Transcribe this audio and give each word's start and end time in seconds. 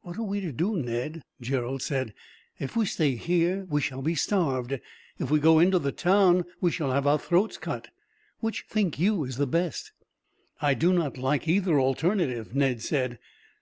"What 0.00 0.16
are 0.16 0.22
we 0.22 0.40
to 0.40 0.50
do, 0.50 0.78
Ned?" 0.78 1.20
Gerald 1.42 1.82
said. 1.82 2.14
"If 2.58 2.74
we 2.74 2.86
stay 2.86 3.16
here, 3.16 3.66
we 3.68 3.82
shall 3.82 4.00
be 4.00 4.14
starved. 4.14 4.80
If 5.18 5.30
we 5.30 5.38
go 5.40 5.58
into 5.58 5.78
the 5.78 5.92
town, 5.92 6.46
we 6.62 6.70
shall 6.70 6.90
have 6.92 7.06
our 7.06 7.18
throats 7.18 7.58
cut. 7.58 7.88
Which 8.40 8.64
think 8.70 8.98
you 8.98 9.24
is 9.24 9.36
the 9.36 9.46
best?" 9.46 9.92
"I 10.62 10.72
do 10.72 10.94
not 10.94 11.18
like 11.18 11.46
either 11.46 11.78
alternative," 11.78 12.54
Ned 12.54 12.80
said. 12.80 13.18